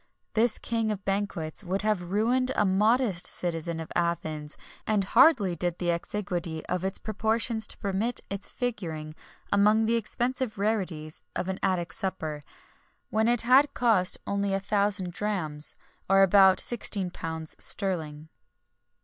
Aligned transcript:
This 0.33 0.57
king 0.57 0.89
of 0.89 1.05
banquets 1.05 1.63
would 1.63 1.83
have 1.83 2.01
ruined 2.01 2.51
a 2.55 2.65
modest 2.65 3.27
citizen 3.27 3.79
of 3.79 3.91
Athens, 3.95 4.57
and 4.87 5.03
hardly 5.03 5.55
did 5.55 5.77
the 5.77 5.91
exiguity 5.91 6.65
of 6.65 6.83
its 6.83 6.97
proportions 6.97 7.67
permit 7.67 8.19
its 8.27 8.49
figuring 8.49 9.13
among 9.51 9.85
the 9.85 9.97
expensive 9.97 10.57
rarities 10.57 11.21
of 11.35 11.49
an 11.49 11.59
Attic 11.61 11.93
supper, 11.93 12.41
when 13.11 13.27
it 13.27 13.43
had 13.43 13.75
cost 13.75 14.17
only 14.25 14.55
a 14.55 14.59
thousand 14.59 15.13
drachms, 15.13 15.75
or 16.09 16.23
about 16.23 16.57
£16 16.57 17.61
sterling. 17.61 18.29